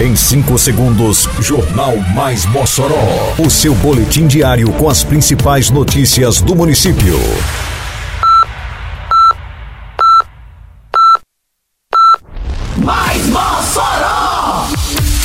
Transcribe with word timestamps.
Em 0.00 0.14
5 0.14 0.56
segundos, 0.58 1.28
Jornal 1.40 1.96
Mais 2.14 2.46
Mossoró. 2.46 3.34
O 3.36 3.50
seu 3.50 3.74
boletim 3.74 4.28
diário 4.28 4.70
com 4.74 4.88
as 4.88 5.02
principais 5.02 5.70
notícias 5.70 6.40
do 6.40 6.54
município. 6.54 7.18
Mais 12.76 13.26
Mossoró! 13.26 14.68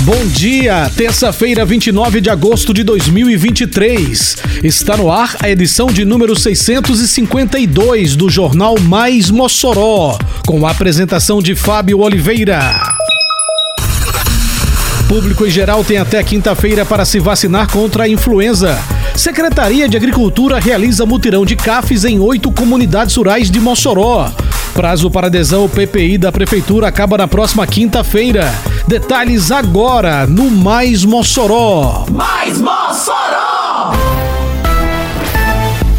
Bom 0.00 0.26
dia, 0.28 0.90
terça-feira, 0.96 1.66
29 1.66 2.22
de 2.22 2.30
agosto 2.30 2.72
de 2.72 2.82
2023. 2.84 4.36
Está 4.62 4.96
no 4.96 5.12
ar 5.12 5.36
a 5.42 5.50
edição 5.50 5.88
de 5.88 6.06
número 6.06 6.34
652 6.34 8.16
do 8.16 8.30
Jornal 8.30 8.80
Mais 8.80 9.30
Mossoró, 9.30 10.16
com 10.46 10.66
a 10.66 10.70
apresentação 10.70 11.42
de 11.42 11.54
Fábio 11.54 11.98
Oliveira. 12.00 12.93
Público 15.08 15.46
em 15.46 15.50
geral 15.50 15.84
tem 15.84 15.98
até 15.98 16.22
quinta-feira 16.22 16.84
para 16.84 17.04
se 17.04 17.18
vacinar 17.18 17.70
contra 17.70 18.04
a 18.04 18.08
influenza. 18.08 18.78
Secretaria 19.14 19.88
de 19.88 19.96
Agricultura 19.96 20.58
realiza 20.58 21.06
mutirão 21.06 21.44
de 21.44 21.56
CAFES 21.56 22.04
em 22.04 22.18
oito 22.18 22.50
comunidades 22.50 23.14
rurais 23.14 23.50
de 23.50 23.60
Mossoró. 23.60 24.30
Prazo 24.72 25.10
para 25.10 25.28
adesão 25.28 25.62
ao 25.62 25.68
PPI 25.68 26.18
da 26.18 26.32
Prefeitura 26.32 26.88
acaba 26.88 27.18
na 27.18 27.28
próxima 27.28 27.66
quinta-feira. 27.66 28.52
Detalhes 28.88 29.52
agora 29.52 30.26
no 30.26 30.50
Mais 30.50 31.04
Mossoró. 31.04 32.06
Mais 32.10 32.58
Mossoró! 32.58 33.23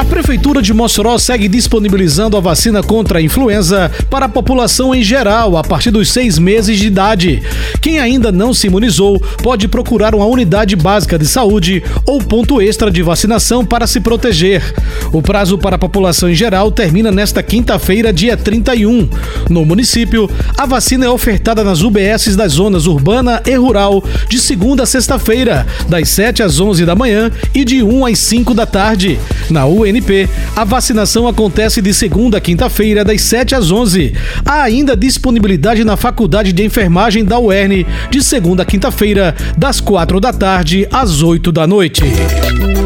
A 0.00 0.04
Prefeitura 0.10 0.62
de 0.62 0.72
Mossoró 0.72 1.18
segue 1.18 1.46
disponibilizando 1.46 2.34
a 2.34 2.40
vacina 2.40 2.82
contra 2.82 3.18
a 3.18 3.22
influenza 3.22 3.90
para 4.08 4.24
a 4.24 4.28
população 4.30 4.94
em 4.94 5.02
geral 5.02 5.58
a 5.58 5.62
partir 5.62 5.90
dos 5.90 6.10
seis 6.10 6.38
meses 6.38 6.78
de 6.78 6.86
idade. 6.86 7.42
Quem 7.82 7.98
ainda 7.98 8.32
não 8.32 8.54
se 8.54 8.66
imunizou 8.66 9.20
pode 9.42 9.68
procurar 9.68 10.14
uma 10.14 10.24
unidade 10.24 10.74
básica 10.74 11.18
de 11.18 11.26
saúde 11.26 11.82
ou 12.06 12.18
ponto 12.18 12.62
extra 12.62 12.90
de 12.90 13.02
vacinação 13.02 13.62
para 13.62 13.86
se 13.86 14.00
proteger. 14.00 14.62
O 15.12 15.20
prazo 15.20 15.58
para 15.58 15.76
a 15.76 15.78
população 15.78 16.30
em 16.30 16.34
geral 16.34 16.72
termina 16.72 17.12
nesta 17.12 17.42
quinta-feira, 17.42 18.10
dia 18.10 18.38
31. 18.38 19.06
No 19.50 19.66
município, 19.66 20.30
a 20.56 20.64
vacina 20.64 21.04
é 21.04 21.10
ofertada 21.10 21.62
nas 21.62 21.82
UBSs 21.82 22.36
das 22.36 22.52
zonas 22.52 22.86
urbana 22.86 23.42
e 23.44 23.54
rural 23.54 24.02
de 24.30 24.38
segunda 24.38 24.84
a 24.84 24.86
sexta-feira, 24.86 25.66
das 25.90 26.08
7 26.08 26.42
às 26.42 26.58
11 26.58 26.86
da 26.86 26.94
manhã 26.94 27.30
e 27.54 27.66
de 27.66 27.82
1 27.82 28.06
às 28.06 28.18
5 28.18 28.54
da 28.54 28.64
tarde. 28.64 29.20
Na 29.50 29.66
UNP, 29.90 30.28
a 30.54 30.64
vacinação 30.64 31.26
acontece 31.26 31.82
de 31.82 31.92
segunda 31.92 32.38
a 32.38 32.40
quinta-feira, 32.40 33.04
das 33.04 33.20
7 33.22 33.54
às 33.54 33.70
11. 33.70 34.14
Há 34.44 34.62
ainda 34.62 34.96
disponibilidade 34.96 35.84
na 35.84 35.96
Faculdade 35.96 36.52
de 36.52 36.64
Enfermagem 36.64 37.24
da 37.24 37.38
UERN, 37.38 37.84
de 38.10 38.22
segunda 38.22 38.62
a 38.62 38.66
quinta-feira, 38.66 39.34
das 39.56 39.80
4 39.80 40.20
da 40.20 40.32
tarde 40.32 40.86
às 40.90 41.22
8 41.22 41.50
da 41.50 41.66
noite. 41.66 42.04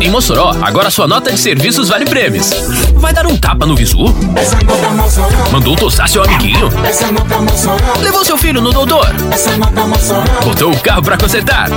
Em 0.00 0.10
Mossoró, 0.10 0.56
agora 0.60 0.90
sua 0.90 1.06
nota 1.06 1.30
de 1.30 1.38
serviços 1.38 1.88
vale 1.88 2.04
prêmios. 2.04 2.50
Vai 2.96 3.12
dar 3.12 3.26
um 3.26 3.36
tapa 3.36 3.66
no 3.66 3.76
visu? 3.76 4.04
Mandou 5.52 5.76
tosar 5.76 6.08
seu 6.08 6.22
amiguinho? 6.22 6.68
Levou 8.02 8.24
seu 8.24 8.36
filho 8.36 8.60
no 8.60 8.72
doutor? 8.72 9.06
Botou 10.44 10.72
o 10.72 10.80
carro 10.80 11.02
pra 11.02 11.16
consertar? 11.16 11.68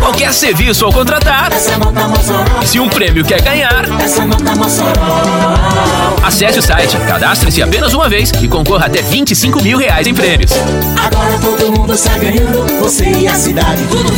Qualquer 0.00 0.32
serviço 0.32 0.84
ao 0.84 0.92
contratar? 0.92 1.50
Se 2.64 2.78
um 2.78 2.88
prêmio 2.88 3.24
quer 3.24 3.42
ganhar, 3.42 3.86
acesse 6.38 6.58
o 6.58 6.62
site, 6.62 6.96
cadastre-se 6.98 7.60
apenas 7.62 7.94
uma 7.94 8.08
vez 8.08 8.30
e 8.40 8.46
concorra 8.46 8.86
até 8.86 9.02
25 9.02 9.62
mil 9.62 9.76
reais 9.76 10.06
em 10.06 10.14
prêmios. 10.14 10.52
Agora 10.96 11.38
todo 11.38 11.72
mundo 11.72 11.92
está 11.94 12.16
ganhando, 12.16 12.64
você 12.80 13.10
e 13.10 13.26
a 13.26 13.34
cidade, 13.34 13.82
tudo. 13.90 14.17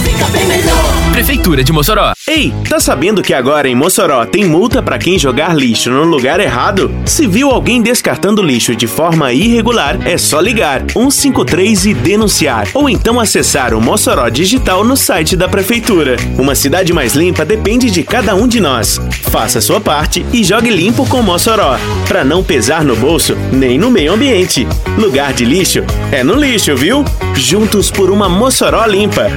Prefeitura 1.31 1.63
de 1.63 1.73
Mossoró. 1.73 2.13
Ei, 2.27 2.53
tá 2.69 2.81
sabendo 2.81 3.23
que 3.23 3.33
agora 3.33 3.69
em 3.69 3.75
Mossoró 3.75 4.27
tem 4.27 4.45
multa 4.45 4.83
para 4.83 4.99
quem 4.99 5.17
jogar 5.17 5.55
lixo 5.55 5.89
no 5.89 6.03
lugar 6.03 6.41
errado? 6.41 6.93
Se 7.07 7.25
viu 7.25 7.51
alguém 7.51 7.81
descartando 7.81 8.43
lixo 8.43 8.75
de 8.75 8.89
forma 8.89 9.33
irregular, 9.33 9.97
é 10.05 10.19
só 10.19 10.41
ligar 10.41 10.83
153 10.91 11.87
e 11.87 11.95
denunciar, 11.95 12.67
ou 12.75 12.91
então 12.91 13.21
acessar 13.21 13.73
o 13.75 13.81
Mossoró 13.81 14.29
Digital 14.29 14.85
no 14.85 14.97
site 14.97 15.37
da 15.37 15.49
prefeitura. 15.49 16.17
Uma 16.37 16.57
cidade 16.57 16.93
mais 16.93 17.15
limpa 17.15 17.45
depende 17.45 17.93
de 17.93 18.03
cada 18.03 18.35
um 18.35 18.49
de 18.49 18.59
nós. 18.59 19.01
Faça 19.31 19.61
sua 19.61 19.81
parte 19.81 20.27
e 20.33 20.43
jogue 20.43 20.69
limpo 20.69 21.07
com 21.07 21.23
Mossoró, 21.23 21.79
para 22.09 22.25
não 22.25 22.43
pesar 22.43 22.83
no 22.83 22.97
bolso 22.97 23.37
nem 23.53 23.79
no 23.79 23.89
meio 23.89 24.15
ambiente. 24.15 24.67
Lugar 24.99 25.33
de 25.33 25.45
lixo 25.45 25.85
é 26.11 26.25
no 26.25 26.35
lixo, 26.35 26.75
viu? 26.75 27.05
Juntos 27.37 27.89
por 27.89 28.11
uma 28.11 28.29
Mossoró 28.29 28.85
limpa. 28.85 29.31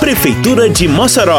Prefeitura 0.00 0.68
de 0.68 0.86
Mossoró. 0.86 1.35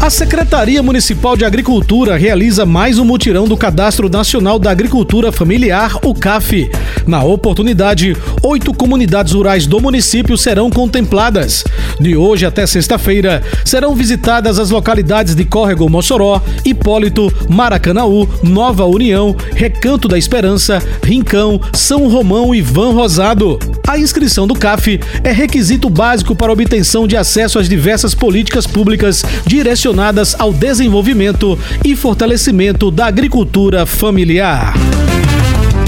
A 0.00 0.08
Secretaria 0.08 0.80
Municipal 0.84 1.36
de 1.36 1.44
Agricultura 1.44 2.16
realiza 2.16 2.64
mais 2.64 2.96
um 2.96 3.04
mutirão 3.04 3.48
do 3.48 3.56
Cadastro 3.56 4.08
Nacional 4.08 4.56
da 4.56 4.70
Agricultura 4.70 5.32
Familiar, 5.32 5.98
o 6.04 6.14
CAF. 6.14 6.70
Na 7.08 7.24
oportunidade, 7.24 8.16
oito 8.40 8.72
comunidades 8.72 9.32
rurais 9.32 9.66
do 9.66 9.80
município 9.80 10.38
serão 10.38 10.70
contempladas. 10.70 11.64
De 11.98 12.16
hoje 12.16 12.46
até 12.46 12.64
sexta-feira, 12.68 13.42
serão 13.64 13.96
visitadas 13.96 14.60
as 14.60 14.70
localidades 14.70 15.34
de 15.34 15.44
Córrego 15.44 15.90
Mossoró, 15.90 16.40
Hipólito, 16.64 17.32
Maracanaú, 17.48 18.28
Nova 18.44 18.84
União, 18.84 19.34
Recanto 19.56 20.06
da 20.06 20.16
Esperança, 20.16 20.80
Rincão, 21.02 21.60
São 21.72 22.06
Romão 22.06 22.54
e 22.54 22.62
Van 22.62 22.92
Rosado. 22.92 23.58
A 23.86 23.96
inscrição 23.96 24.48
do 24.48 24.54
CAF 24.54 24.98
é 25.22 25.30
requisito 25.30 25.88
básico 25.88 26.34
para 26.34 26.52
obtenção 26.52 27.06
de 27.06 27.16
acesso 27.16 27.58
às 27.58 27.68
diversas 27.68 28.14
políticas 28.14 28.66
públicas 28.66 29.24
direcionadas 29.46 30.34
ao 30.38 30.52
desenvolvimento 30.52 31.56
e 31.84 31.94
fortalecimento 31.94 32.90
da 32.90 33.06
agricultura 33.06 33.86
familiar. 33.86 34.74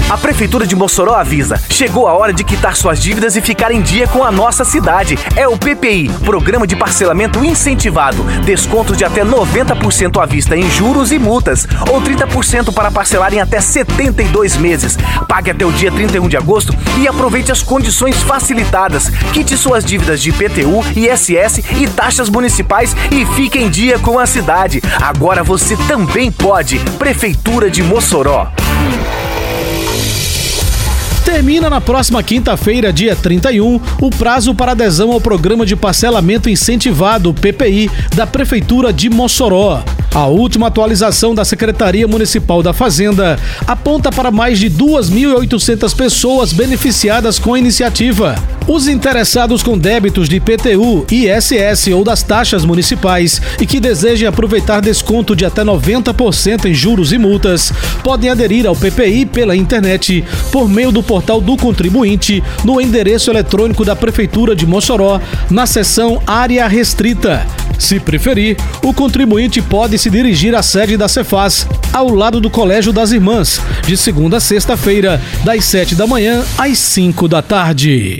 A 0.09 0.17
Prefeitura 0.17 0.65
de 0.65 0.75
Mossoró 0.75 1.13
avisa: 1.13 1.61
chegou 1.69 2.07
a 2.07 2.13
hora 2.13 2.33
de 2.33 2.43
quitar 2.43 2.75
suas 2.75 2.99
dívidas 2.99 3.35
e 3.35 3.41
ficar 3.41 3.71
em 3.71 3.79
dia 3.79 4.07
com 4.07 4.23
a 4.23 4.31
nossa 4.31 4.65
cidade. 4.65 5.19
É 5.35 5.47
o 5.47 5.55
PPI, 5.55 6.09
Programa 6.25 6.65
de 6.65 6.75
Parcelamento 6.75 7.45
Incentivado. 7.45 8.23
Descontos 8.43 8.97
de 8.97 9.05
até 9.05 9.23
90% 9.23 10.19
à 10.19 10.25
vista 10.25 10.57
em 10.57 10.67
juros 10.71 11.11
e 11.11 11.19
multas, 11.19 11.67
ou 11.91 12.01
30% 12.01 12.73
para 12.73 12.89
parcelar 12.89 13.31
em 13.35 13.39
até 13.39 13.61
72 13.61 14.57
meses. 14.57 14.97
Pague 15.27 15.51
até 15.51 15.63
o 15.63 15.71
dia 15.71 15.91
31 15.91 16.27
de 16.27 16.37
agosto 16.37 16.73
e 16.97 17.07
aproveite 17.07 17.51
as 17.51 17.61
condições 17.61 18.19
facilitadas. 18.23 19.09
Quite 19.31 19.55
suas 19.55 19.85
dívidas 19.85 20.19
de 20.23 20.31
IPTU, 20.31 20.83
ISS 20.95 21.59
e 21.79 21.87
taxas 21.87 22.29
municipais 22.29 22.95
e 23.11 23.27
fique 23.35 23.59
em 23.59 23.69
dia 23.69 23.99
com 23.99 24.17
a 24.17 24.25
cidade. 24.25 24.81
Agora 24.99 25.43
você 25.43 25.77
também 25.87 26.31
pode. 26.31 26.79
Prefeitura 26.97 27.69
de 27.69 27.83
Mossoró. 27.83 28.51
Termina 31.31 31.69
na 31.69 31.79
próxima 31.79 32.23
quinta-feira, 32.23 32.91
dia 32.91 33.15
31, 33.15 33.79
o 34.01 34.09
prazo 34.09 34.55
para 34.55 34.71
adesão 34.71 35.11
ao 35.11 35.21
Programa 35.21 35.63
de 35.63 35.75
Parcelamento 35.75 36.49
Incentivado, 36.49 37.35
PPI, 37.35 37.89
da 38.15 38.25
Prefeitura 38.25 38.91
de 38.91 39.11
Mossoró. 39.11 39.83
A 40.13 40.25
última 40.25 40.67
atualização 40.67 41.35
da 41.35 41.45
Secretaria 41.45 42.07
Municipal 42.07 42.63
da 42.63 42.73
Fazenda 42.73 43.37
aponta 43.67 44.11
para 44.11 44.31
mais 44.31 44.57
de 44.57 44.71
2.800 44.71 45.95
pessoas 45.95 46.51
beneficiadas 46.51 47.37
com 47.37 47.53
a 47.53 47.59
iniciativa. 47.59 48.35
Os 48.71 48.87
interessados 48.87 49.63
com 49.63 49.75
débitos 49.75 50.29
de 50.29 50.35
IPTU, 50.35 51.03
ISS 51.09 51.87
ou 51.87 52.03
das 52.03 52.21
taxas 52.21 52.63
municipais 52.63 53.41
e 53.59 53.65
que 53.65 53.79
desejem 53.79 54.27
aproveitar 54.27 54.79
desconto 54.79 55.35
de 55.35 55.43
até 55.43 55.63
90% 55.63 56.65
em 56.65 56.73
juros 56.75 57.11
e 57.11 57.17
multas 57.17 57.73
podem 58.03 58.29
aderir 58.29 58.67
ao 58.67 58.75
PPI 58.75 59.25
pela 59.25 59.55
internet 59.55 60.23
por 60.51 60.69
meio 60.69 60.91
do 60.91 61.01
portal 61.01 61.41
do 61.41 61.57
contribuinte 61.57 62.43
no 62.63 62.79
endereço 62.79 63.31
eletrônico 63.31 63.83
da 63.83 63.95
Prefeitura 63.95 64.55
de 64.55 64.67
Mossoró 64.67 65.19
na 65.49 65.65
seção 65.65 66.21
Área 66.27 66.67
Restrita. 66.67 67.47
Se 67.79 67.99
preferir, 67.99 68.55
o 68.83 68.93
contribuinte 68.93 69.63
pode 69.63 69.97
se 69.97 70.11
dirigir 70.11 70.53
à 70.53 70.61
sede 70.61 70.95
da 70.95 71.07
Cefaz, 71.07 71.65
ao 71.91 72.13
lado 72.13 72.39
do 72.39 72.51
Colégio 72.51 72.93
das 72.93 73.11
Irmãs, 73.11 73.59
de 73.87 73.97
segunda 73.97 74.37
a 74.37 74.39
sexta-feira, 74.39 75.19
das 75.43 75.65
7 75.65 75.95
da 75.95 76.05
manhã 76.05 76.43
às 76.55 76.77
5 76.77 77.27
da 77.27 77.41
tarde. 77.41 78.19